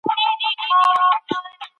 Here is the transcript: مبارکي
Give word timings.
مبارکي 0.03 1.65